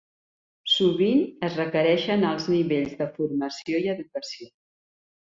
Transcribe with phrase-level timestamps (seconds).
[0.75, 4.53] Sovint es requereixen alts nivells de formació i educació.